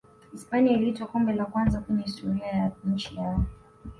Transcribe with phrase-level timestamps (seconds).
[0.31, 3.43] hispania ilitwaa kombe la kwanza kwenye historia ya nchi yao